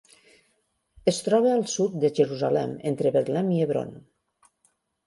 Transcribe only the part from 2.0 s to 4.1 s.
de Jerusalem, entre Betlem i Hebron.